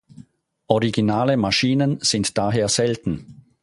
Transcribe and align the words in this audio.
Originale 0.67 1.37
Maschinen 1.37 1.99
sind 2.01 2.35
daher 2.35 2.69
selten. 2.69 3.45